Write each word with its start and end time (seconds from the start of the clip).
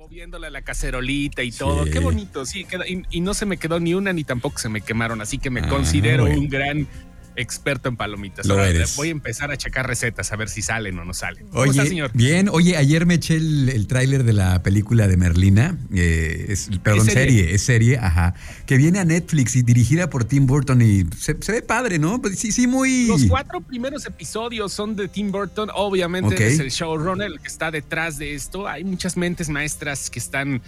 Moviéndole 0.00 0.48
la 0.48 0.62
cacerolita 0.62 1.42
y 1.42 1.52
todo. 1.52 1.84
Qué 1.84 1.98
bonito, 1.98 2.46
sí. 2.46 2.66
y, 3.10 3.20
no 3.20 3.34
se 3.34 3.44
me 3.44 3.58
quedó 3.58 3.80
ni 3.80 3.92
una 3.92 4.14
ni 4.14 4.24
tampoco 4.24 4.58
se 4.58 4.70
me 4.70 4.80
quemaron. 4.80 5.20
Así 5.20 5.36
que 5.36 5.50
me 5.50 5.60
ah, 5.60 5.68
considero 5.68 6.24
un 6.24 6.48
gran 6.48 6.88
experto 7.36 7.88
en 7.88 7.96
palomitas. 7.96 8.46
Lo 8.46 8.56
Voy 8.96 9.08
a 9.08 9.10
empezar 9.10 9.50
a 9.50 9.56
checar 9.56 9.86
recetas 9.86 10.32
a 10.32 10.36
ver 10.36 10.48
si 10.48 10.62
salen 10.62 10.98
o 10.98 11.04
no 11.04 11.14
salen. 11.14 11.46
oye, 11.52 11.86
señor? 11.86 12.10
Bien, 12.14 12.48
oye, 12.50 12.76
ayer 12.76 13.06
me 13.06 13.14
eché 13.14 13.36
el, 13.36 13.86
tráiler 13.86 14.24
de 14.24 14.32
la 14.32 14.62
película 14.62 15.08
de 15.08 15.16
Merlina, 15.16 15.78
eh, 15.94 16.46
es, 16.48 16.70
perdón, 16.82 17.06
serie? 17.06 17.54
es 17.54 17.62
serie, 17.62 17.98
ajá, 17.98 18.34
que 18.66 18.76
viene 18.76 18.98
a 18.98 19.04
Netflix 19.04 19.56
y 19.56 19.62
dirigida 19.62 20.10
por 20.10 20.24
Tim 20.24 20.46
Burton 20.46 20.82
y 20.82 21.04
se, 21.18 21.34
ve 21.34 21.62
padre, 21.62 21.98
¿no? 21.98 22.20
Pues 22.20 22.38
sí, 22.38 22.52
sí, 22.52 22.66
muy... 22.66 23.06
Los 23.06 23.24
cuatro 23.24 23.60
primeros 23.60 24.06
episodios 24.06 24.72
son 24.72 24.96
de 24.96 25.08
Tim 25.08 25.32
Burton, 25.32 25.70
obviamente 25.74 26.46
es 26.46 26.58
el 26.58 26.70
showrunner 26.70 27.26
el 27.26 27.40
que 27.40 27.48
está 27.48 27.70
detrás 27.70 28.18
de 28.18 28.34
esto. 28.34 28.68
Hay 28.68 28.84
muchas 28.84 29.16
mentes 29.16 29.48
maestras 29.48 30.10
que 30.10 30.18
están 30.18 30.62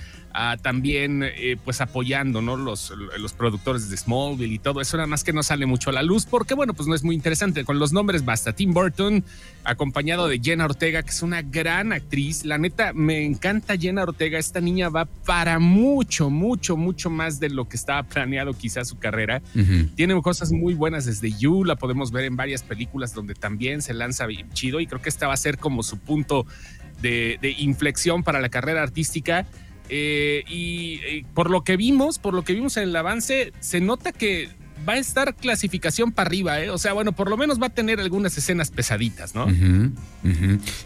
también 0.63 1.23
eh, 1.23 1.57
pues 1.63 1.81
apoyando 1.81 2.41
¿no? 2.41 2.57
los, 2.57 2.93
los 3.19 3.33
productores 3.33 3.91
de 3.91 3.97
Smallville 3.97 4.55
y 4.55 4.59
todo 4.59 4.81
eso, 4.81 4.97
nada 4.97 5.07
más 5.07 5.25
que 5.25 5.33
no 5.33 5.43
sale 5.43 5.67
mucho 5.67 5.91
a 5.91 5.93
la 5.93 6.03
luz 6.03 6.27
porque 6.27 6.55
bueno, 6.55 6.75
pues 6.75 6.89
no 6.89 6.95
es 6.95 7.05
muy 7.05 7.15
interesante. 7.15 7.65
Con 7.65 7.79
los 7.79 7.93
nombres 7.93 8.25
basta. 8.25 8.53
Tim 8.53 8.73
Burton, 8.73 9.25
acompañado 9.65 10.29
de 10.29 10.41
Jenna 10.41 10.65
Ortega, 10.65 11.03
que 11.03 11.11
es 11.11 11.23
una 11.23 11.43
gran 11.43 11.93
actriz. 11.93 12.45
La 12.45 12.59
neta, 12.59 12.93
me 12.93 13.25
encanta 13.25 13.77
Jenna 13.77 14.03
Ortega. 14.03 14.39
Esta 14.39 14.61
niña 14.61 14.89
va 14.89 15.05
para 15.05 15.59
mucho, 15.59 16.31
mucho, 16.31 16.77
mucho 16.77 17.11
más 17.11 17.41
de 17.41 17.51
lo 17.51 17.69
que 17.69 17.77
estaba 17.77 18.03
planeado 18.03 18.55
quizás 18.55 18.89
su 18.89 18.99
carrera. 18.99 19.43
Tiene 19.95 20.21
cosas 20.23 20.53
muy 20.53 20.75
buenas 20.75 21.05
desde 21.05 21.33
You, 21.33 21.65
la 21.65 21.77
podemos 21.77 22.13
ver 22.13 22.25
en 22.25 22.37
varias 22.37 22.63
películas 22.63 23.15
donde 23.15 23.35
también 23.35 23.83
se 23.83 23.95
lanza 23.95 24.27
chido 24.53 24.81
y 24.81 24.87
creo 24.87 25.01
que 25.01 25.09
esta 25.09 25.27
va 25.27 25.35
a 25.35 25.37
ser 25.37 25.59
como 25.59 25.83
su 25.83 25.99
punto 25.99 26.47
de, 27.01 27.39
de 27.41 27.51
inflexión 27.51 28.23
para 28.23 28.41
la 28.41 28.49
carrera 28.49 28.83
artística. 28.83 29.47
Eh, 29.95 30.43
y 30.49 31.01
eh, 31.05 31.25
por 31.35 31.51
lo 31.51 31.65
que 31.65 31.77
vimos, 31.77 32.19
por 32.19 32.33
lo 32.33 32.45
que 32.45 32.55
vimos 32.55 32.79
en 32.79 32.85
el 32.85 32.97
avance, 32.97 33.53
se 33.61 33.83
nota 33.83 34.11
que 34.11 34.49
va 34.89 34.95
a 34.95 34.97
estar 34.97 35.35
clasificación 35.35 36.13
para 36.13 36.29
arriba, 36.29 36.61
¿eh? 36.61 36.71
O 36.71 36.79
sea, 36.79 36.95
bueno, 36.95 37.13
por 37.13 37.29
lo 37.29 37.37
menos 37.37 37.61
va 37.61 37.67
a 37.67 37.71
tener 37.71 38.01
algunas 38.01 38.37
escenas 38.39 38.71
pesaditas, 38.71 39.35
¿no? 39.35 39.47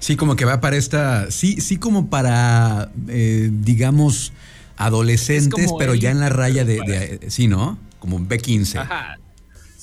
Sí, 0.01 0.17
como 0.17 0.35
que 0.35 0.45
va 0.45 0.61
para 0.61 0.77
esta, 0.77 1.31
sí, 1.31 1.61
sí 1.61 1.77
como 1.77 2.11
para, 2.11 2.91
digamos, 3.07 4.33
adolescentes, 4.77 5.71
pero 5.79 5.95
ya 5.95 6.11
en 6.11 6.19
la 6.19 6.29
raya 6.29 6.65
de, 6.65 6.81
de, 6.81 7.31
sí, 7.31 7.47
¿no? 7.47 7.79
Como 8.01 8.19
B15. 8.19 8.81
Ajá. 8.81 9.19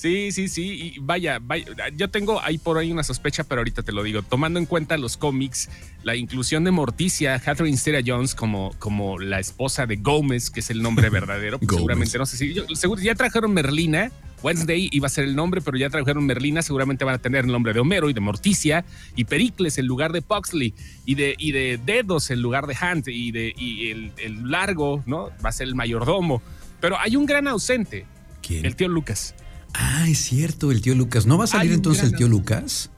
Sí, 0.04 0.32
sí, 0.32 0.48
sí. 0.48 0.92
Y 0.96 0.98
vaya, 1.00 1.38
vaya, 1.40 1.64
yo 1.96 2.10
tengo 2.10 2.38
ahí 2.42 2.58
por 2.58 2.76
ahí 2.76 2.92
una 2.92 3.02
sospecha, 3.02 3.42
pero 3.42 3.60
ahorita 3.60 3.82
te 3.82 3.90
lo 3.90 4.02
digo. 4.02 4.20
Tomando 4.20 4.58
en 4.58 4.66
cuenta 4.66 4.98
los 4.98 5.16
cómics, 5.16 5.70
la 6.02 6.14
inclusión 6.14 6.62
de 6.62 6.72
Morticia, 6.72 7.40
Catherine 7.40 7.78
Zeta 7.78 8.00
Jones 8.06 8.34
como, 8.34 8.74
como 8.78 9.18
la 9.18 9.40
esposa 9.40 9.86
de 9.86 9.96
Gómez, 9.96 10.50
que 10.50 10.60
es 10.60 10.68
el 10.68 10.82
nombre 10.82 11.08
verdadero, 11.10 11.58
pues 11.58 11.74
seguramente 11.74 12.18
no 12.18 12.26
sé 12.26 12.36
si. 12.36 12.54
seguro, 12.74 13.00
ya 13.00 13.14
trajeron 13.14 13.54
Merlina. 13.54 14.12
Wednesday 14.42 14.90
iba 14.92 15.06
a 15.06 15.08
ser 15.08 15.24
el 15.24 15.34
nombre, 15.34 15.62
pero 15.62 15.78
ya 15.78 15.88
trajeron 15.88 16.26
Merlina, 16.26 16.60
seguramente 16.60 17.06
van 17.06 17.14
a 17.14 17.18
tener 17.18 17.46
el 17.46 17.50
nombre 17.50 17.72
de 17.72 17.80
Homero 17.80 18.10
y 18.10 18.12
de 18.12 18.20
Morticia 18.20 18.84
y 19.16 19.24
Pericles 19.24 19.78
en 19.78 19.86
lugar 19.86 20.12
de 20.12 20.20
Puxley 20.20 20.74
y 21.06 21.14
de, 21.14 21.34
y 21.38 21.52
de 21.52 21.80
Dedos 21.82 22.30
en 22.30 22.42
lugar 22.42 22.66
de 22.66 22.76
Hunt 22.76 23.08
y, 23.08 23.32
de, 23.32 23.54
y 23.56 23.88
el, 23.88 24.12
el 24.18 24.50
largo, 24.50 25.02
¿no? 25.06 25.30
Va 25.42 25.48
a 25.48 25.52
ser 25.52 25.66
el 25.66 25.74
mayordomo. 25.74 26.42
Pero 26.78 26.98
hay 26.98 27.16
un 27.16 27.24
gran 27.24 27.48
ausente. 27.48 28.04
¿Quién? 28.42 28.66
El 28.66 28.76
tío 28.76 28.88
Lucas. 28.88 29.34
Ah, 29.74 30.06
es 30.08 30.18
cierto, 30.18 30.70
el 30.70 30.80
tío 30.80 30.94
Lucas. 30.94 31.26
¿No 31.26 31.36
va 31.36 31.44
a 31.44 31.48
salir 31.48 31.72
entonces 31.72 32.04
el 32.04 32.14
tío 32.14 32.28
Lucas? 32.28 32.90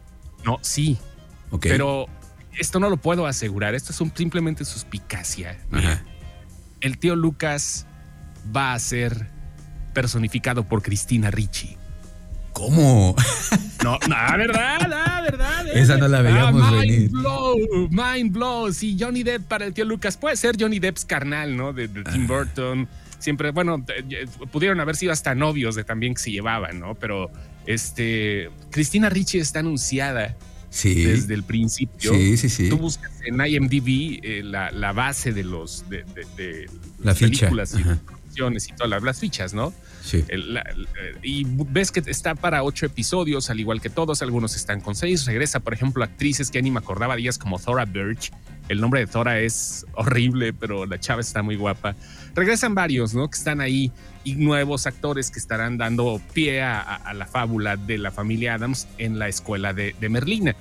No, 0.44 0.58
sí. 0.60 0.98
Ok. 1.50 1.66
Pero 1.68 2.06
esto 2.58 2.78
no 2.80 2.90
lo 2.90 2.98
puedo 2.98 3.26
asegurar. 3.26 3.74
Esto 3.74 3.92
es 3.92 4.12
simplemente 4.14 4.64
suspicacia. 4.64 5.58
El 6.80 6.98
tío 6.98 7.16
Lucas 7.16 7.86
va 8.54 8.74
a 8.74 8.78
ser 8.78 9.28
personificado 9.94 10.68
por 10.68 10.82
Cristina 10.82 11.30
Ricci. 11.30 11.76
¿Cómo? 12.52 13.16
No, 13.84 14.00
no, 14.08 14.16
verdad, 14.36 14.80
la 14.88 15.20
verdad. 15.20 15.68
Esa 15.68 15.96
no 15.96 16.08
la 16.08 16.20
veíamos 16.20 16.60
ah, 16.64 16.70
mind 16.72 16.80
venir. 16.80 17.10
Blow, 17.10 17.56
mind 17.88 18.32
blow. 18.32 18.72
Sí, 18.72 18.96
Johnny 18.98 19.22
Depp 19.22 19.46
para 19.46 19.64
el 19.64 19.74
tío 19.74 19.84
Lucas. 19.84 20.16
Puede 20.16 20.34
ser 20.34 20.56
Johnny 20.58 20.80
Depp's 20.80 21.04
carnal, 21.04 21.56
¿no? 21.56 21.72
De, 21.72 21.86
Tim 21.86 22.24
ah. 22.24 22.26
Siempre, 23.26 23.50
bueno, 23.50 23.84
pudieron 24.52 24.78
haber 24.78 24.94
sido 24.94 25.10
hasta 25.10 25.34
novios 25.34 25.74
de 25.74 25.82
también 25.82 26.14
que 26.14 26.20
se 26.22 26.30
llevaban, 26.30 26.78
¿no? 26.78 26.94
Pero 26.94 27.28
este, 27.66 28.50
Cristina 28.70 29.10
Ricci 29.10 29.38
está 29.38 29.58
anunciada 29.58 30.36
desde 30.70 31.34
el 31.34 31.42
principio. 31.42 32.14
Sí, 32.14 32.36
sí, 32.36 32.48
sí. 32.48 32.68
Tú 32.68 32.78
buscas 32.78 33.10
en 33.24 33.44
IMDb 33.44 34.20
eh, 34.22 34.42
la, 34.44 34.92
base 34.92 35.32
de 35.32 35.42
los 35.42 35.90
de, 35.90 36.04
la 37.02 37.14
películas 37.14 37.74
y 37.76 37.82
producciones 37.82 38.68
y 38.68 38.72
todas 38.74 39.02
las, 39.02 39.18
fichas, 39.18 39.54
¿no? 39.54 39.74
Sí. 40.04 40.24
y 41.24 41.44
ves 41.44 41.90
que 41.90 42.04
está 42.06 42.36
para 42.36 42.62
ocho 42.62 42.86
episodios, 42.86 43.50
al 43.50 43.58
igual 43.58 43.80
que 43.80 43.90
todos. 43.90 44.22
Algunos 44.22 44.54
están 44.54 44.80
con 44.80 44.94
seis. 44.94 45.24
Regresa, 45.24 45.58
por 45.58 45.74
ejemplo, 45.74 46.04
actrices 46.04 46.52
que 46.52 46.62
ni 46.62 46.70
me 46.70 46.78
acordaba 46.78 47.16
días 47.16 47.38
como 47.38 47.58
Thora 47.58 47.86
Birch. 47.86 48.30
El 48.68 48.80
nombre 48.80 49.00
de 49.00 49.06
Thora 49.06 49.40
es 49.40 49.86
horrible, 49.94 50.52
pero 50.52 50.86
la 50.86 50.98
chava 50.98 51.20
está 51.20 51.42
muy 51.42 51.56
guapa 51.56 51.94
regresan 52.36 52.74
varios, 52.74 53.14
¿no? 53.14 53.28
Que 53.28 53.38
están 53.38 53.60
ahí 53.60 53.90
y 54.22 54.34
nuevos 54.34 54.86
actores 54.86 55.30
que 55.30 55.38
estarán 55.38 55.78
dando 55.78 56.20
pie 56.34 56.62
a, 56.62 57.12
la 57.14 57.26
fábula 57.26 57.76
de 57.76 57.98
la 57.98 58.12
familia 58.12 58.54
Adams 58.54 58.86
en 58.98 59.18
la 59.18 59.28
escuela 59.28 59.72
de, 59.72 59.94
Merlina. 60.08 60.54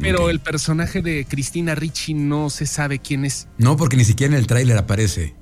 Pero 0.00 0.30
el 0.30 0.38
personaje 0.38 1.02
de 1.02 1.26
Cristina 1.28 1.74
Ricci 1.74 2.14
no 2.14 2.50
se 2.50 2.66
sabe 2.66 3.00
quién 3.00 3.24
es. 3.24 3.48
No, 3.58 3.76
porque 3.76 3.96
ni 3.96 4.04
siquiera 4.04 4.32
en 4.32 4.38
el 4.38 4.46
tráiler 4.46 4.78
aparece. 4.78 5.34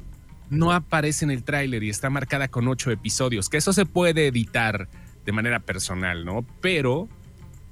No 0.48 0.72
aparece 0.72 1.26
en 1.26 1.30
el 1.30 1.42
tráiler 1.42 1.82
y 1.82 1.90
está 1.90 2.08
marcada 2.08 2.48
con 2.48 2.66
ocho 2.68 2.90
episodios, 2.90 3.50
que 3.50 3.58
eso 3.58 3.74
se 3.74 3.84
puede 3.84 4.28
editar 4.28 4.88
de 5.26 5.32
manera 5.32 5.60
personal, 5.60 6.24
¿no? 6.24 6.46
Pero, 6.62 7.08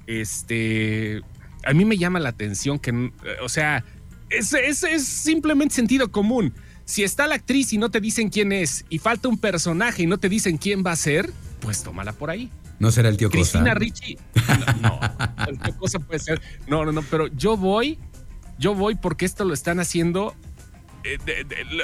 este, 0.05 1.21
a 1.65 1.73
mí 1.73 1.85
me 1.85 1.97
llama 1.97 2.19
la 2.19 2.29
atención 2.29 2.79
que, 2.79 3.11
o 3.41 3.49
sea, 3.49 3.83
es, 4.29 4.53
es 4.53 5.05
simplemente 5.05 5.75
sentido 5.75 6.11
común 6.11 6.53
si 6.85 7.03
está 7.03 7.27
la 7.27 7.35
actriz 7.35 7.73
y 7.73 7.77
no 7.77 7.89
te 7.89 7.99
dicen 7.99 8.29
quién 8.29 8.51
es, 8.51 8.85
y 8.89 8.99
falta 8.99 9.27
un 9.27 9.37
personaje 9.37 10.03
y 10.03 10.07
no 10.07 10.19
te 10.19 10.29
dicen 10.29 10.57
quién 10.57 10.83
va 10.85 10.91
a 10.91 10.95
ser, 10.95 11.31
pues 11.59 11.83
tómala 11.83 12.13
por 12.13 12.29
ahí. 12.29 12.51
No 12.77 12.91
será 12.91 13.09
el 13.09 13.17
tío 13.17 13.29
Cristina 13.29 13.73
Ricci. 13.73 14.17
No, 14.81 14.99
el 15.47 15.57
tío 15.59 15.77
Cosa 15.77 15.99
puede 15.99 16.19
ser. 16.19 16.41
No, 16.67 16.85
no, 16.85 16.91
no, 16.91 17.01
pero 17.03 17.27
yo 17.27 17.57
voy, 17.57 17.97
yo 18.59 18.75
voy 18.75 18.95
porque 18.95 19.25
esto 19.25 19.45
lo 19.45 19.53
están 19.53 19.79
haciendo. 19.79 20.35
Eh, 21.07 21.19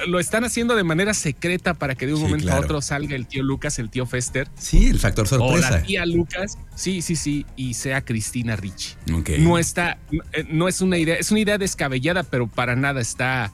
lo 0.07 0.19
están 0.19 0.43
haciendo 0.43 0.75
de 0.75 0.83
manera 0.83 1.13
secreta 1.13 1.75
para 1.75 1.93
que 1.93 2.07
de 2.07 2.15
un 2.15 2.21
momento 2.21 2.51
a 2.51 2.59
otro 2.59 2.81
salga 2.81 3.15
el 3.15 3.27
tío 3.27 3.43
Lucas, 3.43 3.77
el 3.77 3.91
tío 3.91 4.07
Fester. 4.07 4.49
Sí, 4.57 4.87
el 4.87 4.99
factor 4.99 5.27
sorpresa. 5.27 5.67
O 5.67 5.71
la 5.71 5.83
tía 5.83 6.05
Lucas. 6.07 6.57
Sí, 6.75 7.03
sí, 7.03 7.15
sí. 7.15 7.45
Y 7.55 7.75
sea 7.75 8.03
Cristina 8.03 8.55
Ricci. 8.55 8.95
No 9.39 9.59
está, 9.59 9.99
eh, 10.33 10.45
no 10.49 10.67
es 10.67 10.81
una 10.81 10.97
idea, 10.97 11.15
es 11.15 11.29
una 11.29 11.41
idea 11.41 11.59
descabellada, 11.59 12.23
pero 12.23 12.47
para 12.47 12.75
nada 12.75 12.99
está 12.99 13.53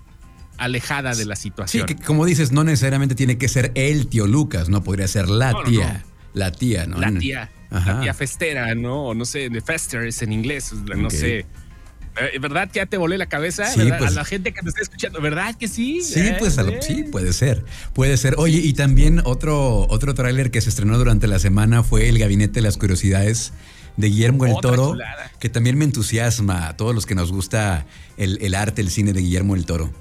alejada 0.57 1.13
de 1.13 1.25
la 1.25 1.35
situación. 1.35 1.85
Sí, 1.85 1.95
que 1.95 2.01
como 2.01 2.25
dices, 2.25 2.53
no 2.53 2.63
necesariamente 2.63 3.13
tiene 3.13 3.37
que 3.37 3.49
ser 3.49 3.73
el 3.75 4.07
tío 4.07 4.25
Lucas, 4.25 4.69
no 4.69 4.83
podría 4.83 5.07
ser 5.09 5.27
la 5.27 5.53
tía. 5.65 6.05
La 6.33 6.51
tía, 6.51 6.85
¿no? 6.85 6.97
La 6.97 7.11
tía. 7.11 7.51
La 7.69 7.99
tía 7.99 8.13
festera, 8.13 8.73
¿no? 8.73 9.07
O 9.07 9.13
no 9.13 9.25
sé, 9.25 9.49
de 9.49 9.61
fester 9.61 10.03
es 10.03 10.21
en 10.21 10.31
inglés, 10.31 10.73
no 10.73 11.09
sé. 11.09 11.45
Eh, 12.19 12.39
¿Verdad 12.39 12.69
que 12.69 12.79
ya 12.79 12.85
te 12.85 12.97
volé 12.97 13.17
la 13.17 13.27
cabeza? 13.27 13.65
Sí, 13.65 13.81
pues, 13.97 14.11
a 14.11 14.11
la 14.11 14.25
gente 14.25 14.53
que 14.53 14.61
te 14.61 14.69
está 14.69 14.81
escuchando, 14.81 15.21
¿verdad 15.21 15.55
que 15.55 15.67
sí? 15.67 16.01
Sí, 16.01 16.31
pues 16.39 16.57
sí, 16.81 17.03
puede 17.03 17.33
ser. 17.33 17.63
Puede 17.93 18.17
ser. 18.17 18.35
Oye, 18.37 18.57
y 18.57 18.73
también 18.73 19.21
otro, 19.23 19.87
otro 19.89 20.13
tráiler 20.13 20.51
que 20.51 20.61
se 20.61 20.69
estrenó 20.69 20.97
durante 20.97 21.27
la 21.27 21.39
semana 21.39 21.83
fue 21.83 22.09
El 22.09 22.19
Gabinete 22.19 22.55
de 22.55 22.61
las 22.61 22.77
Curiosidades 22.77 23.53
de 23.97 24.07
Guillermo 24.07 24.45
el 24.45 24.55
Toro, 24.61 24.95
que 25.39 25.49
también 25.49 25.77
me 25.77 25.85
entusiasma 25.85 26.67
a 26.67 26.77
todos 26.77 26.93
los 26.93 27.05
que 27.05 27.15
nos 27.15 27.31
gusta 27.31 27.85
el, 28.17 28.37
el 28.41 28.55
arte, 28.55 28.81
el 28.81 28.89
cine 28.89 29.13
de 29.13 29.21
Guillermo 29.21 29.55
el 29.55 29.65
Toro. 29.65 29.91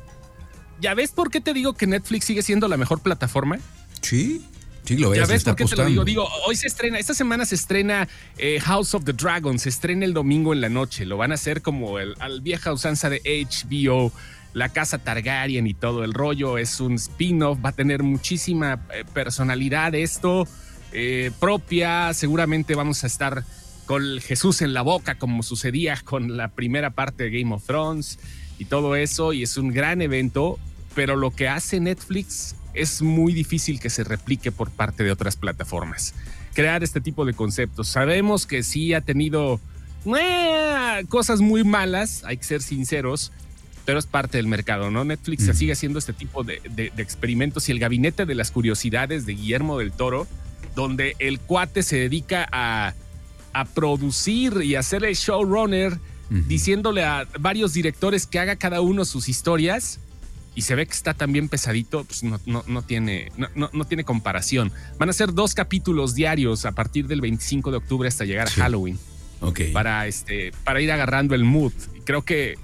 ¿Ya 0.80 0.94
ves 0.94 1.12
por 1.12 1.30
qué 1.30 1.40
te 1.40 1.54
digo 1.54 1.72
que 1.72 1.86
Netflix 1.86 2.26
sigue 2.26 2.42
siendo 2.42 2.68
la 2.68 2.76
mejor 2.76 3.00
plataforma? 3.00 3.58
Sí. 4.02 4.44
Sí, 4.86 4.96
lo 4.96 5.12
¿Ya 5.14 5.26
ves 5.26 5.42
por 5.42 5.56
qué 5.56 5.64
te 5.64 5.76
lo 5.76 5.84
digo? 5.84 6.04
Digo, 6.04 6.28
hoy 6.46 6.54
se 6.54 6.68
estrena, 6.68 6.98
esta 6.98 7.12
semana 7.12 7.44
se 7.44 7.56
estrena 7.56 8.06
eh, 8.38 8.60
House 8.60 8.94
of 8.94 9.04
the 9.04 9.12
Dragon, 9.12 9.58
se 9.58 9.68
estrena 9.68 10.04
el 10.04 10.14
domingo 10.14 10.52
en 10.52 10.60
la 10.60 10.68
noche. 10.68 11.04
Lo 11.04 11.16
van 11.16 11.32
a 11.32 11.34
hacer 11.34 11.60
como 11.60 11.98
el, 11.98 12.14
al 12.20 12.40
vieja 12.40 12.72
usanza 12.72 13.10
de 13.10 13.20
HBO, 13.24 14.12
la 14.54 14.68
casa 14.68 14.98
Targaryen 14.98 15.66
y 15.66 15.74
todo 15.74 16.04
el 16.04 16.14
rollo. 16.14 16.56
Es 16.56 16.78
un 16.78 16.94
spin-off, 16.94 17.58
va 17.64 17.70
a 17.70 17.72
tener 17.72 18.04
muchísima 18.04 18.86
eh, 18.94 19.04
personalidad 19.12 19.92
esto, 19.96 20.46
eh, 20.92 21.32
propia. 21.40 22.14
Seguramente 22.14 22.76
vamos 22.76 23.02
a 23.02 23.08
estar 23.08 23.44
con 23.86 24.20
Jesús 24.20 24.62
en 24.62 24.72
la 24.72 24.82
boca, 24.82 25.16
como 25.16 25.42
sucedía 25.42 26.00
con 26.04 26.36
la 26.36 26.48
primera 26.48 26.90
parte 26.90 27.24
de 27.24 27.40
Game 27.40 27.52
of 27.52 27.64
Thrones 27.66 28.20
y 28.58 28.66
todo 28.66 28.94
eso, 28.96 29.32
y 29.32 29.42
es 29.42 29.56
un 29.56 29.72
gran 29.72 30.00
evento, 30.00 30.58
pero 30.94 31.16
lo 31.16 31.30
que 31.30 31.48
hace 31.48 31.80
Netflix 31.80 32.54
es 32.76 33.02
muy 33.02 33.32
difícil 33.32 33.80
que 33.80 33.90
se 33.90 34.04
replique 34.04 34.52
por 34.52 34.70
parte 34.70 35.04
de 35.04 35.10
otras 35.10 35.36
plataformas. 35.36 36.14
Crear 36.54 36.82
este 36.82 37.00
tipo 37.00 37.24
de 37.24 37.34
conceptos. 37.34 37.88
Sabemos 37.88 38.46
que 38.46 38.62
sí 38.62 38.94
ha 38.94 39.00
tenido 39.00 39.60
eh, 40.14 41.04
cosas 41.08 41.40
muy 41.40 41.64
malas, 41.64 42.22
hay 42.24 42.36
que 42.36 42.44
ser 42.44 42.62
sinceros, 42.62 43.32
pero 43.84 43.98
es 43.98 44.06
parte 44.06 44.36
del 44.36 44.46
mercado, 44.46 44.90
¿no? 44.90 45.04
Netflix 45.04 45.50
sigue 45.56 45.72
haciendo 45.72 45.98
este 45.98 46.12
tipo 46.12 46.44
de, 46.44 46.60
experimentos 46.96 47.68
y 47.68 47.72
el 47.72 47.78
gabinete 47.78 48.26
de 48.26 48.34
las 48.34 48.50
curiosidades 48.50 49.26
de 49.26 49.34
Guillermo 49.34 49.78
del 49.78 49.92
Toro, 49.92 50.26
donde 50.74 51.16
el 51.18 51.40
cuate 51.40 51.82
se 51.82 51.96
dedica 51.96 52.46
a, 52.52 52.94
producir 53.74 54.60
y 54.62 54.74
a 54.74 54.82
ser 54.82 55.02
el 55.04 55.14
showrunner, 55.14 55.98
diciéndole 56.28 57.04
a 57.04 57.26
varios 57.40 57.72
directores 57.72 58.26
que 58.26 58.38
haga 58.38 58.56
cada 58.56 58.82
uno 58.82 59.06
sus 59.06 59.30
historias. 59.30 59.98
Y 60.56 60.62
se 60.62 60.74
ve 60.74 60.86
que 60.86 60.94
está 60.94 61.14
también 61.14 61.48
pesadito, 61.48 62.04
pues 62.04 62.24
no, 62.24 62.40
no, 62.46 62.82
tiene, 62.82 63.30
no, 63.36 63.70
no, 63.72 63.84
tiene 63.84 64.04
comparación. 64.04 64.72
Van 64.98 65.10
a 65.10 65.12
ser 65.12 65.34
dos 65.34 65.54
capítulos 65.54 66.14
diarios 66.14 66.64
a 66.64 66.72
partir 66.72 67.06
del 67.06 67.20
25 67.20 67.70
de 67.70 67.76
octubre 67.76 68.08
hasta 68.08 68.24
llegar 68.24 68.48
a 68.48 68.50
Halloween. 68.50 68.98
Para, 69.74 70.06
este, 70.06 70.52
para 70.64 70.80
ir 70.80 70.90
agarrando 70.90 71.34
el 71.34 71.44
mood. 71.44 71.74
Creo 72.04 72.22
que 72.22 72.54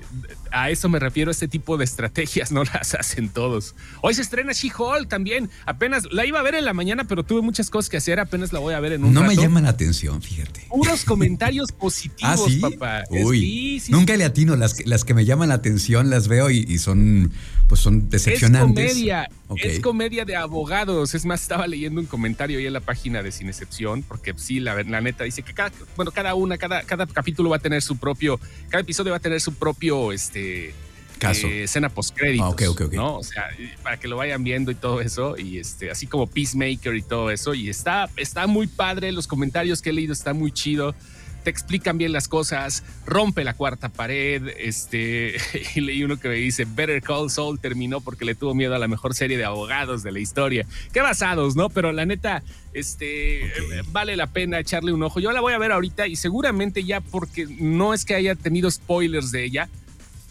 a 0.52 0.70
eso 0.70 0.88
me 0.88 0.98
refiero, 0.98 1.30
este 1.30 1.48
tipo 1.48 1.76
de 1.76 1.84
estrategias 1.84 2.52
no 2.52 2.64
las 2.64 2.94
hacen 2.94 3.28
todos. 3.28 3.74
Hoy 4.00 4.14
se 4.14 4.22
estrena 4.22 4.52
She-Hulk 4.52 5.08
también. 5.08 5.50
Apenas 5.66 6.04
la 6.10 6.26
iba 6.26 6.38
a 6.38 6.42
ver 6.42 6.54
en 6.54 6.64
la 6.64 6.74
mañana, 6.74 7.04
pero 7.04 7.24
tuve 7.24 7.42
muchas 7.42 7.70
cosas 7.70 7.88
que 7.88 7.96
hacer. 7.96 8.20
Apenas 8.20 8.52
la 8.52 8.58
voy 8.58 8.74
a 8.74 8.80
ver 8.80 8.92
en 8.92 9.04
un 9.04 9.14
No 9.14 9.22
me 9.22 9.36
llama 9.36 9.60
la 9.60 9.70
atención, 9.70 10.22
fíjate. 10.22 10.66
Puros 10.68 11.04
comentarios 11.04 11.72
positivos, 11.78 12.52
¿Ah, 12.62 12.68
papá. 12.70 13.04
Uy, 13.10 13.82
nunca 13.88 14.16
le 14.16 14.24
atino. 14.24 14.56
Las 14.56 14.74
que, 14.74 14.84
las 14.84 15.04
que 15.04 15.14
me 15.14 15.24
llaman 15.24 15.48
la 15.48 15.54
atención 15.54 16.10
las 16.10 16.28
veo 16.28 16.50
y, 16.50 16.78
son, 16.78 17.32
pues 17.68 17.80
son 17.80 18.08
decepcionantes. 18.10 18.84
Es 18.84 18.92
comedia. 18.92 19.28
Es 19.56 19.80
comedia 19.80 20.24
de 20.24 20.36
abogados. 20.36 21.14
Es 21.14 21.24
más, 21.24 21.42
estaba 21.42 21.66
leyendo 21.66 22.00
un 22.00 22.06
comentario 22.06 22.58
ahí 22.58 22.66
en 22.66 22.72
la 22.72 22.80
página 22.80 23.22
de 23.22 23.32
Sin 23.32 23.48
Excepción, 23.48 24.02
porque 24.02 24.34
sí, 24.36 24.60
la, 24.60 24.82
la 24.82 25.00
neta 25.00 25.24
dice 25.24 25.42
que 25.42 25.54
cada, 25.54 25.72
bueno, 25.96 26.10
cada 26.10 26.34
una, 26.34 26.58
cada, 26.58 26.82
cada 26.82 27.06
capítulo 27.06 27.50
va 27.50 27.56
a 27.56 27.60
tener 27.60 27.82
su 27.82 27.96
propio, 27.96 28.40
cada 28.68 28.82
episodio 28.82 29.12
va 29.12 29.18
a 29.18 29.20
tener 29.20 29.40
su 29.40 29.54
propio, 29.54 30.12
este, 30.12 30.41
Caso. 31.22 31.46
Eh, 31.46 31.64
escena 31.64 31.88
post 31.88 32.16
créditos, 32.16 32.56
ah, 32.58 32.88
¿no? 32.92 33.18
O 33.18 33.22
sea, 33.22 33.44
para 33.84 33.96
que 33.96 34.08
lo 34.08 34.16
vayan 34.16 34.42
viendo 34.42 34.72
y 34.72 34.74
todo 34.74 35.00
eso 35.00 35.36
y 35.38 35.58
este 35.58 35.88
así 35.88 36.08
como 36.08 36.26
Peacemaker 36.26 36.96
y 36.96 37.02
todo 37.02 37.30
eso 37.30 37.54
y 37.54 37.68
está 37.68 38.10
está 38.16 38.48
muy 38.48 38.66
padre, 38.66 39.12
los 39.12 39.28
comentarios 39.28 39.82
que 39.82 39.90
he 39.90 39.92
leído 39.92 40.12
están 40.12 40.36
muy 40.36 40.50
chido. 40.50 40.96
Te 41.44 41.50
explican 41.50 41.98
bien 41.98 42.12
las 42.12 42.28
cosas, 42.28 42.84
rompe 43.04 43.42
la 43.42 43.54
cuarta 43.54 43.88
pared, 43.88 44.46
este, 44.58 45.34
y 45.74 45.80
leí 45.80 46.04
uno 46.04 46.16
que 46.16 46.28
me 46.28 46.34
dice, 46.36 46.64
Better 46.64 47.02
Call 47.02 47.30
Saul 47.30 47.58
terminó 47.58 48.00
porque 48.00 48.24
le 48.24 48.36
tuvo 48.36 48.54
miedo 48.54 48.76
a 48.76 48.78
la 48.78 48.86
mejor 48.86 49.14
serie 49.14 49.36
de 49.36 49.44
abogados 49.44 50.04
de 50.04 50.12
la 50.12 50.20
historia. 50.20 50.66
Qué 50.92 51.00
basados, 51.00 51.56
¿no? 51.56 51.68
Pero 51.68 51.90
la 51.90 52.06
neta, 52.06 52.44
este, 52.72 53.52
vale 53.88 54.14
la 54.14 54.28
pena 54.28 54.60
echarle 54.60 54.92
un 54.92 55.02
ojo. 55.02 55.18
Yo 55.18 55.32
la 55.32 55.40
voy 55.40 55.52
a 55.52 55.58
ver 55.58 55.72
ahorita 55.72 56.06
y 56.06 56.14
seguramente 56.14 56.84
ya 56.84 57.00
porque 57.00 57.48
no 57.58 57.92
es 57.92 58.04
que 58.04 58.14
haya 58.14 58.36
tenido 58.36 58.70
spoilers 58.70 59.32
de 59.32 59.44
ella, 59.44 59.68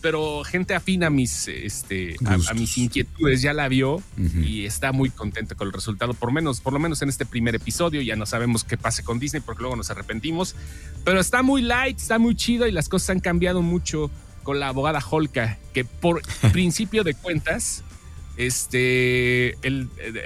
pero 0.02 0.44
gente 0.44 0.74
afina 0.74 1.08
a 1.08 1.10
mis, 1.10 1.48
este, 1.48 2.16
a, 2.26 2.54
mis 2.54 2.78
inquietudes 2.78 3.42
ya 3.42 3.54
la 3.54 3.68
vio 3.68 4.02
y 4.44 4.66
está 4.66 4.92
muy 4.92 5.10
contenta 5.10 5.56
con 5.56 5.68
el 5.68 5.74
resultado, 5.74 6.14
por, 6.14 6.32
menos, 6.32 6.60
por 6.60 6.74
lo 6.74 6.80
menos 6.80 7.02
en 7.02 7.10
este 7.10 7.26
primer 7.26 7.56
episodio. 7.56 8.02
Ya 8.02 8.16
no 8.16 8.26
sabemos 8.26 8.64
qué 8.64 8.78
pase 8.78 9.04
con 9.04 9.20
Disney 9.20 9.42
porque 9.46 9.62
luego 9.62 9.76
nos 9.76 9.90
arrepentimos, 9.92 10.56
pero 11.06 11.20
está 11.20 11.44
muy 11.44 11.62
light, 11.62 11.98
está 11.98 12.18
muy 12.20 12.36
chido 12.36 12.68
y 12.68 12.72
las 12.72 12.90
cosas 12.90 13.12
han 13.12 13.20
cambiado 13.20 13.62
mucho 13.62 14.10
con 14.44 14.60
la 14.60 14.70
abogada 14.70 15.04
Holka, 15.08 15.60
que 15.74 15.86
por 15.86 16.22
principio 16.52 17.04
de 17.04 17.14
cuentas, 17.14 17.84
este, 18.38 19.56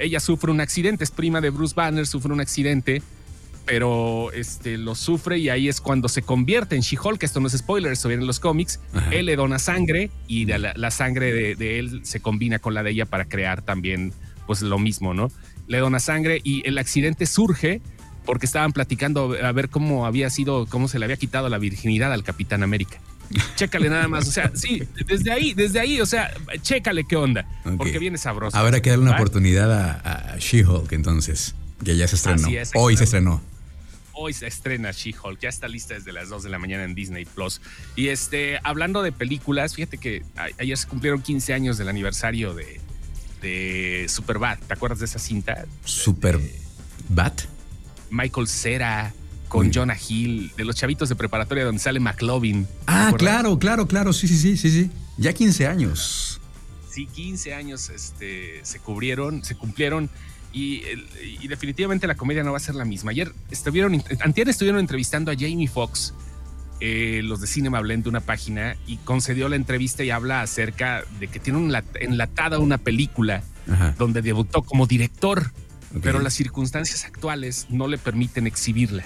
ella 0.02 0.20
sufre 0.20 0.52
un 0.52 0.62
accidente, 0.62 1.04
es 1.04 1.12
prima 1.12 1.42
de 1.42 1.50
Bruce 1.50 1.76
Banner, 1.76 2.08
sufre 2.08 2.32
un 2.32 2.40
accidente 2.40 3.02
pero 3.66 4.32
este, 4.32 4.78
lo 4.78 4.96
sufre 4.96 5.40
y 5.40 5.50
ahí 5.50 5.68
es 5.68 5.82
cuando 5.82 6.08
se 6.08 6.22
convierte 6.22 6.76
en 6.76 6.82
She-Hulk. 6.82 7.22
Esto 7.24 7.40
no 7.40 7.48
es 7.48 7.54
spoiler, 7.58 7.92
eso 7.92 8.08
viene 8.08 8.24
en 8.24 8.28
los 8.28 8.40
cómics. 8.40 8.80
Él 9.12 9.26
le 9.26 9.36
dona 9.36 9.60
sangre 9.60 10.12
y 10.28 10.46
la, 10.46 10.92
sangre 10.92 11.56
de, 11.56 11.80
él 11.80 12.02
se 12.04 12.20
combina 12.20 12.60
con 12.60 12.74
la 12.74 12.84
de 12.84 12.92
ella 12.92 13.06
para 13.06 13.26
crear 13.26 13.62
también 13.62 14.14
pues 14.46 14.62
lo 14.62 14.78
mismo, 14.78 15.14
¿no? 15.14 15.32
Le 15.68 15.80
dona 15.80 16.00
sangre 16.00 16.42
y 16.44 16.68
el 16.68 16.78
accidente 16.78 17.26
surge 17.26 17.82
porque 18.26 18.46
estaban 18.46 18.72
platicando 18.72 19.36
a 19.44 19.52
ver 19.52 19.70
cómo 19.70 20.06
había 20.06 20.30
sido, 20.30 20.68
cómo 20.68 20.88
se 20.88 21.00
le 21.00 21.06
había 21.06 21.18
quitado 21.18 21.50
la 21.50 21.58
virginidad 21.58 22.14
al 22.14 22.24
Capitán 22.24 22.62
América. 22.62 23.00
Chécale 23.56 23.90
nada 23.90 24.08
más, 24.08 24.28
o 24.28 24.32
sea, 24.32 24.52
sí, 24.54 24.84
desde 25.08 25.32
ahí, 25.32 25.56
desde 25.56 25.80
ahí, 25.80 26.00
o 26.00 26.06
sea, 26.06 26.32
chécale 26.62 27.06
qué 27.06 27.16
onda, 27.16 27.48
porque 27.78 27.98
viene 27.98 28.20
sabroso. 28.20 28.56
Habrá 28.56 28.84
que 28.84 28.92
darle 28.92 29.06
una 29.06 29.16
oportunidad 29.16 29.72
a, 29.72 30.38
She-Hulk 30.38 30.92
entonces, 30.92 31.56
que 31.84 31.98
ya 31.98 32.08
se 32.08 32.18
estrenó. 32.18 32.48
Hoy 32.76 32.98
se 32.98 33.06
estrenó 33.06 33.42
hoy 34.16 34.34
se 34.34 34.48
estrena 34.48 34.92
She-Hulk, 34.92 35.40
ya 35.40 35.50
está 35.50 35.68
lista 35.68 35.94
desde 35.94 36.12
las 36.12 36.30
2 36.30 36.44
de 36.44 36.50
la 36.50 36.60
mañana 36.60 36.84
en 36.84 36.96
Disney 36.96 37.26
Plus. 37.26 37.62
Y 37.96 38.08
este, 38.08 38.60
hablando 38.64 39.04
de 39.04 39.12
películas, 39.12 39.76
fíjate 39.76 39.98
que 39.98 40.24
ayer 40.58 40.78
se 40.78 40.88
cumplieron 40.88 41.22
15 41.22 41.54
años 41.54 41.78
del 41.78 41.90
aniversario 41.90 42.54
de, 42.54 42.82
de 43.42 44.06
Superbad. 44.10 44.58
¿Te 44.60 44.74
acuerdas 44.74 45.00
de 45.00 45.06
esa 45.06 45.20
cinta? 45.20 45.66
¿Superbad? 45.84 47.34
Michael 48.10 48.48
Cera 48.48 49.14
con 49.48 49.72
Jonah 49.72 49.98
Hill, 49.98 50.52
de 50.58 50.66
los 50.66 50.76
chavitos 50.76 51.10
de 51.10 51.16
preparatoria 51.16 51.64
donde 51.66 51.80
sale 51.80 52.00
McLovin. 52.00 52.68
Ah, 52.88 53.14
claro, 53.18 53.58
claro, 53.60 53.88
claro, 53.88 54.12
sí, 54.12 54.28
sí, 54.28 54.38
sí, 54.38 54.58
sí, 54.58 54.70
sí. 54.70 54.92
Ya 55.18 55.34
15 55.34 55.68
años. 55.68 56.42
Sí, 56.90 57.08
15 57.08 57.54
años 57.54 57.90
este, 57.90 58.60
se 58.64 58.80
cubrieron, 58.80 59.44
se 59.44 59.56
cumplieron 59.56 60.10
y, 60.56 61.48
definitivamente 61.50 62.08
la 62.08 62.16
comedia 62.16 62.42
no 62.44 62.52
va 62.52 62.58
a 62.58 62.62
ser 62.62 62.76
la 62.76 62.86
misma. 62.86 63.12
Ayer 63.12 63.34
estuvieron, 63.52 64.02
antier 64.22 64.48
estuvieron 64.48 64.80
entrevistando 64.80 65.30
a 65.30 65.36
Jamie 65.36 65.68
Foxx, 65.68 66.14
eh, 66.80 67.20
los 67.24 67.42
de 67.42 67.48
Cinema 67.48 67.82
Blend, 67.82 68.08
una 68.08 68.22
página, 68.22 68.78
y 68.88 68.96
concedió 68.98 69.50
la 69.50 69.58
entrevista 69.58 70.04
y 70.06 70.12
habla 70.12 70.42
acerca 70.42 71.04
de 71.20 71.28
que 71.28 71.40
tiene 71.42 71.60
enlatada 72.00 72.60
una 72.60 72.78
película 72.78 73.44
donde 73.98 74.22
debutó 74.22 74.62
como 74.62 74.88
director, 74.88 75.52
pero 76.02 76.20
las 76.20 76.34
circunstancias 76.34 77.04
actuales 77.04 77.68
no 77.70 77.88
le 77.88 77.98
permiten 77.98 78.48
exhibirla. 78.48 79.04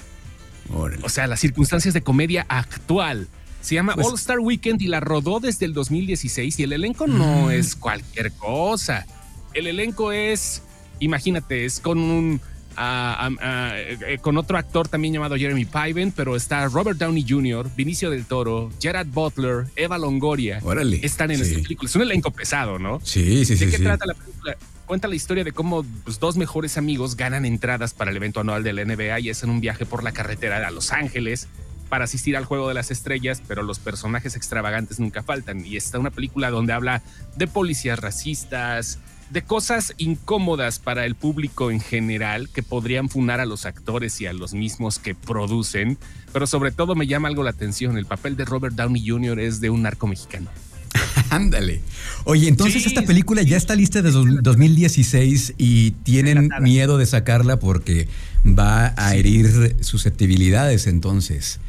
O 0.71 1.09
sea, 1.09 1.25
las 1.25 1.39
circunstancias 1.39 1.95
de 1.95 2.01
comedia 2.01 2.45
actual. 2.47 3.27
Se 3.61 3.75
llama 3.75 3.95
pues 3.95 4.07
All 4.07 4.15
Star 4.15 4.39
Weekend 4.39 4.81
y 4.81 4.87
la 4.87 4.99
rodó 4.99 5.39
desde 5.39 5.65
el 5.65 5.73
2016 5.73 6.59
y 6.59 6.63
el 6.63 6.73
elenco 6.73 7.07
no 7.07 7.47
mm. 7.47 7.51
es 7.51 7.75
cualquier 7.75 8.31
cosa. 8.33 9.05
El 9.53 9.67
elenco 9.67 10.13
es 10.13 10.61
imagínate, 10.99 11.65
es 11.65 11.79
con 11.79 11.99
un 11.99 12.41
ah, 12.77 13.29
eh, 13.41 14.17
con 14.21 14.37
otro 14.37 14.57
actor 14.57 14.87
también 14.87 15.13
llamado 15.13 15.35
Jeremy 15.35 15.65
Piven, 15.65 16.11
pero 16.11 16.35
está 16.35 16.67
Robert 16.67 16.97
Downey 16.97 17.25
Jr., 17.27 17.69
Vinicio 17.75 18.09
del 18.09 18.25
Toro, 18.25 18.71
Gerard 18.79 19.07
Butler, 19.07 19.65
Eva 19.75 19.97
Longoria. 19.97 20.59
Órale. 20.63 20.99
Están 21.03 21.31
en 21.31 21.41
esta 21.41 21.61
película. 21.61 21.89
Es 21.89 21.95
un 21.95 22.03
elenco 22.03 22.31
pesado, 22.31 22.79
¿no? 22.79 22.99
Sí, 23.03 23.45
sí, 23.45 23.57
sí. 23.57 23.65
¿De 23.65 23.71
qué 23.71 23.79
trata 23.79 24.05
la 24.05 24.13
película? 24.13 24.57
Cuenta 24.85 25.07
la 25.07 25.15
historia 25.15 25.43
de 25.43 25.51
cómo 25.51 25.85
pues, 26.03 26.19
dos 26.19 26.35
mejores 26.35 26.77
amigos 26.77 27.15
ganan 27.15 27.45
entradas 27.45 27.93
para 27.93 28.09
el 28.11 28.17
evento 28.17 28.39
anual 28.39 28.63
de 28.63 28.73
la 28.73 28.85
NBA 28.85 29.19
y 29.19 29.29
hacen 29.29 29.49
un 29.49 29.61
viaje 29.61 29.85
por 29.85 30.03
la 30.03 30.11
carretera 30.11 30.65
a 30.67 30.71
Los 30.71 30.91
Ángeles 30.91 31.47
para 31.89 32.05
asistir 32.05 32.37
al 32.37 32.45
Juego 32.45 32.67
de 32.67 32.75
las 32.75 32.91
Estrellas, 32.91 33.41
pero 33.47 33.63
los 33.63 33.79
personajes 33.79 34.35
extravagantes 34.35 34.99
nunca 34.99 35.23
faltan. 35.23 35.65
Y 35.65 35.75
está 35.75 35.99
una 35.99 36.11
película 36.11 36.51
donde 36.51 36.73
habla 36.73 37.01
de 37.35 37.47
policías 37.47 37.99
racistas, 37.99 38.99
de 39.29 39.43
cosas 39.43 39.93
incómodas 39.97 40.79
para 40.79 41.05
el 41.05 41.15
público 41.15 41.71
en 41.71 41.79
general 41.79 42.49
que 42.49 42.63
podrían 42.63 43.09
funar 43.09 43.39
a 43.39 43.45
los 43.45 43.65
actores 43.65 44.19
y 44.21 44.25
a 44.25 44.33
los 44.33 44.53
mismos 44.53 44.99
que 44.99 45.15
producen, 45.15 45.97
pero 46.33 46.47
sobre 46.47 46.71
todo 46.71 46.95
me 46.95 47.07
llama 47.07 47.27
algo 47.27 47.43
la 47.43 47.51
atención, 47.51 47.97
el 47.97 48.05
papel 48.05 48.35
de 48.35 48.45
Robert 48.45 48.75
Downey 48.75 49.07
Jr. 49.07 49.39
es 49.39 49.61
de 49.61 49.69
un 49.69 49.83
narco 49.83 50.07
mexicano. 50.07 50.49
Ándale. 51.29 51.81
Oye, 52.23 52.47
entonces 52.47 52.85
esta 52.85 53.03
película 53.03 53.41
ya 53.43 53.57
está 53.57 53.75
lista 53.75 54.01
desde 54.01 54.19
2016 54.41 55.53
y 55.57 55.91
tienen 55.91 56.49
miedo 56.61 56.97
de 56.97 57.05
sacarla 57.05 57.59
porque 57.59 58.07
va 58.45 58.93
a 58.97 59.15
herir 59.15 59.77
susceptibilidades 59.81 60.87
entonces. 60.87 61.59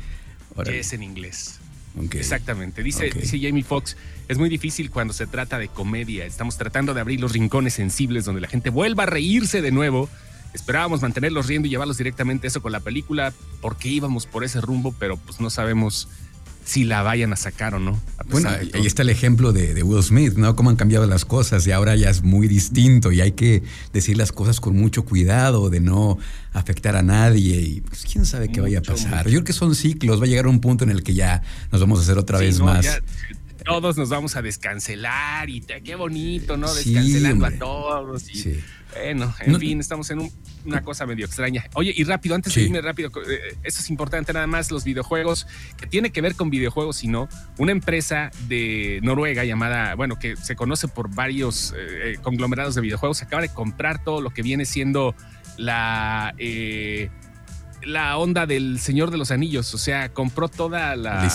Es 0.66 0.92
en 0.92 1.02
inglés. 1.02 1.60
Exactamente. 2.12 2.82
Dice, 2.82 3.10
dice 3.10 3.38
Jamie 3.40 3.64
Foxx, 3.64 3.96
es 4.28 4.38
muy 4.38 4.48
difícil 4.48 4.90
cuando 4.90 5.12
se 5.12 5.26
trata 5.26 5.58
de 5.58 5.68
comedia. 5.68 6.24
Estamos 6.24 6.56
tratando 6.56 6.94
de 6.94 7.00
abrir 7.00 7.20
los 7.20 7.32
rincones 7.32 7.74
sensibles 7.74 8.24
donde 8.24 8.40
la 8.40 8.48
gente 8.48 8.70
vuelva 8.70 9.04
a 9.04 9.06
reírse 9.06 9.60
de 9.60 9.72
nuevo. 9.72 10.08
Esperábamos 10.54 11.02
mantenerlos 11.02 11.46
riendo 11.46 11.68
y 11.68 11.70
llevarlos 11.70 11.98
directamente 11.98 12.46
eso 12.46 12.62
con 12.62 12.72
la 12.72 12.80
película 12.80 13.32
porque 13.60 13.88
íbamos 13.88 14.26
por 14.26 14.44
ese 14.44 14.60
rumbo, 14.60 14.94
pero 14.98 15.16
pues 15.16 15.40
no 15.40 15.50
sabemos 15.50 16.08
si 16.64 16.84
la 16.84 17.02
vayan 17.02 17.32
a 17.32 17.36
sacar 17.36 17.74
o 17.74 17.78
no. 17.78 18.00
Bueno, 18.28 18.48
ahí 18.48 18.86
está 18.86 19.02
el 19.02 19.10
ejemplo 19.10 19.52
de, 19.52 19.82
Will 19.82 20.02
Smith, 20.02 20.34
¿no? 20.34 20.54
Cómo 20.54 20.70
han 20.70 20.76
cambiado 20.76 21.06
las 21.06 21.24
cosas 21.24 21.66
y 21.66 21.72
ahora 21.72 21.96
ya 21.96 22.10
es 22.10 22.22
muy 22.22 22.48
distinto 22.48 23.10
y 23.12 23.20
hay 23.20 23.32
que 23.32 23.62
decir 23.92 24.16
las 24.16 24.32
cosas 24.32 24.60
con 24.60 24.76
mucho 24.76 25.04
cuidado 25.04 25.70
de 25.70 25.80
no 25.80 26.18
afectar 26.52 26.96
a 26.96 27.02
nadie 27.02 27.60
y 27.60 27.80
pues, 27.80 28.04
quién 28.10 28.24
sabe 28.24 28.48
qué 28.48 28.60
vaya 28.60 28.78
a 28.78 28.82
pasar. 28.82 29.26
Yo 29.26 29.32
creo 29.32 29.44
que 29.44 29.52
son 29.52 29.74
ciclos, 29.74 30.20
va 30.20 30.24
a 30.24 30.28
llegar 30.28 30.46
un 30.46 30.60
punto 30.60 30.84
en 30.84 30.90
el 30.90 31.02
que 31.02 31.14
ya 31.14 31.42
nos 31.72 31.80
vamos 31.80 31.98
a 31.98 32.02
hacer 32.02 32.18
otra 32.18 32.38
vez 32.38 32.60
más. 32.60 33.00
Todos 33.64 33.96
nos 33.96 34.08
vamos 34.08 34.36
a 34.36 34.42
descancelar 34.42 35.48
y 35.48 35.60
qué 35.60 35.94
bonito, 35.94 36.56
¿no? 36.56 36.72
Descancelando 36.72 37.46
a 37.46 37.50
todos. 37.52 38.28
Y, 38.28 38.62
Bueno, 38.92 39.32
en 39.40 39.58
fin, 39.58 39.80
estamos 39.80 40.10
en 40.10 40.30
una 40.64 40.82
cosa 40.82 41.06
medio 41.06 41.24
extraña. 41.26 41.64
Oye, 41.74 41.92
y 41.96 42.04
rápido, 42.04 42.34
antes 42.34 42.54
de 42.54 42.62
irme 42.62 42.80
rápido, 42.80 43.10
eh, 43.28 43.56
eso 43.62 43.80
es 43.80 43.90
importante 43.90 44.32
nada 44.32 44.46
más, 44.46 44.70
los 44.70 44.84
videojuegos, 44.84 45.46
que 45.76 45.86
tiene 45.86 46.10
que 46.10 46.20
ver 46.20 46.34
con 46.34 46.50
videojuegos, 46.50 46.96
sino 46.96 47.28
una 47.58 47.72
empresa 47.72 48.30
de 48.48 49.00
Noruega 49.02 49.44
llamada, 49.44 49.94
bueno, 49.94 50.18
que 50.18 50.36
se 50.36 50.56
conoce 50.56 50.88
por 50.88 51.14
varios 51.14 51.74
eh, 51.76 52.16
conglomerados 52.22 52.74
de 52.74 52.80
videojuegos, 52.80 53.22
acaba 53.22 53.42
de 53.42 53.48
comprar 53.50 54.02
todo 54.02 54.20
lo 54.20 54.30
que 54.30 54.42
viene 54.42 54.64
siendo 54.64 55.14
la... 55.56 56.34
Eh, 56.38 57.10
la 57.82 58.16
onda 58.18 58.46
del 58.46 58.78
Señor 58.78 59.10
de 59.10 59.18
los 59.18 59.30
Anillos, 59.30 59.72
o 59.74 59.78
sea, 59.78 60.12
compró 60.12 60.48
toda 60.48 60.96
la, 60.96 61.28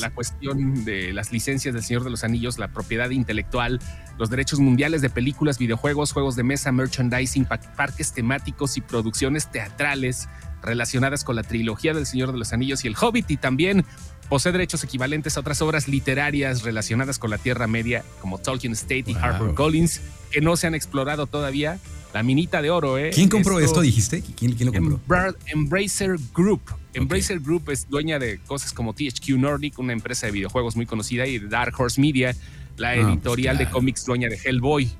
la, 0.00 0.10
cuestión 0.10 0.84
de 0.84 1.12
las 1.12 1.32
licencias 1.32 1.74
del 1.74 1.82
Señor 1.82 2.04
de 2.04 2.10
los 2.10 2.24
Anillos, 2.24 2.58
la 2.58 2.68
propiedad 2.68 3.10
intelectual, 3.10 3.80
los 4.18 4.30
derechos 4.30 4.60
mundiales 4.60 5.02
de 5.02 5.10
películas, 5.10 5.58
videojuegos, 5.58 6.12
juegos 6.12 6.36
de 6.36 6.42
mesa, 6.42 6.72
merchandising, 6.72 7.46
parques 7.76 8.12
temáticos 8.12 8.76
y 8.76 8.80
producciones 8.80 9.50
teatrales 9.50 10.28
relacionadas 10.62 11.24
con 11.24 11.36
la 11.36 11.42
trilogía 11.42 11.94
del 11.94 12.06
Señor 12.06 12.32
de 12.32 12.38
los 12.38 12.52
Anillos 12.52 12.84
y 12.84 12.88
el 12.88 12.96
Hobbit 13.00 13.30
y 13.30 13.36
también 13.36 13.84
posee 14.28 14.52
derechos 14.52 14.84
equivalentes 14.84 15.36
a 15.36 15.40
otras 15.40 15.60
obras 15.62 15.88
literarias 15.88 16.62
relacionadas 16.62 17.18
con 17.18 17.30
la 17.30 17.38
Tierra 17.38 17.66
Media 17.66 18.04
como 18.20 18.38
Tolkien 18.38 18.74
State 18.74 19.04
y 19.06 19.14
Harper 19.14 19.54
Collins 19.54 20.00
que 20.30 20.40
no 20.40 20.56
se 20.56 20.66
han 20.66 20.74
explorado 20.74 21.26
todavía 21.26 21.78
la 22.12 22.22
minita 22.22 22.60
de 22.60 22.70
oro, 22.70 22.98
¿eh? 22.98 23.10
¿Quién 23.14 23.28
compró 23.28 23.60
esto, 23.60 23.80
dijiste? 23.80 24.22
¿Quién, 24.36 24.56
lo 24.58 24.72
compró? 24.72 25.00
Embracer 25.46 26.16
Group. 26.34 26.62
Embracer 26.92 27.40
Group 27.40 27.70
es 27.70 27.88
dueña 27.88 28.18
de 28.18 28.38
cosas 28.46 28.72
como 28.72 28.94
THQ 28.94 29.28
Nordic, 29.38 29.78
una 29.78 29.92
empresa 29.92 30.26
de 30.26 30.32
videojuegos 30.32 30.76
muy 30.76 30.86
conocida, 30.86 31.26
y 31.26 31.38
Dark 31.38 31.74
Horse 31.78 32.00
Media, 32.00 32.34
la 32.76 32.94
pues 32.94 33.06
editorial 33.06 33.58
de 33.58 33.70
cómics 33.70 34.04
dueña 34.04 34.28
de 34.28 34.38
Hellboy. 34.42 34.90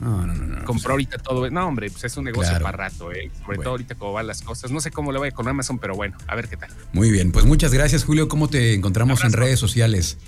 No, 0.00 0.26
no, 0.26 0.34
no. 0.34 0.64
Compró 0.64 0.92
ahorita 0.92 1.18
todo. 1.18 1.48
No, 1.48 1.68
hombre, 1.68 1.88
pues 1.88 2.02
es 2.02 2.16
un 2.16 2.24
negocio 2.24 2.58
para 2.60 2.76
rato, 2.76 3.12
¿eh? 3.12 3.30
Sobre 3.44 3.58
todo 3.58 3.70
ahorita 3.70 3.94
cómo 3.94 4.12
van 4.12 4.26
las 4.26 4.42
cosas. 4.42 4.72
No 4.72 4.80
sé 4.80 4.90
cómo 4.90 5.12
le 5.12 5.20
vaya 5.20 5.32
con 5.32 5.46
Amazon, 5.46 5.78
pero 5.78 5.94
bueno, 5.94 6.16
a 6.26 6.34
ver 6.34 6.48
qué 6.48 6.56
tal. 6.56 6.70
Muy 6.92 7.12
bien, 7.12 7.30
pues 7.30 7.44
muchas 7.44 7.72
gracias, 7.72 8.02
Julio. 8.02 8.28
¿Cómo 8.28 8.48
te 8.48 8.74
encontramos 8.74 9.22
en 9.22 9.32
redes 9.32 9.60
sociales? 9.60 10.18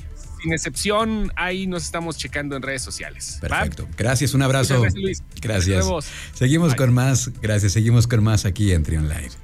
Sin 0.44 0.52
excepción, 0.52 1.32
ahí 1.36 1.66
nos 1.66 1.84
estamos 1.84 2.18
checando 2.18 2.54
en 2.54 2.62
redes 2.62 2.82
sociales. 2.82 3.38
Perfecto. 3.40 3.88
Gracias, 3.96 4.34
un 4.34 4.42
abrazo. 4.42 4.80
gracias, 4.80 5.02
Luis. 5.02 5.22
Gracias. 5.40 5.86
Seguimos 6.34 6.74
con 6.74 6.92
más. 6.92 7.30
Gracias, 7.40 7.72
seguimos 7.72 8.06
con 8.06 8.22
más 8.22 8.44
aquí 8.44 8.72
en 8.72 8.82
Trion 8.82 9.08
Live. 9.08 9.34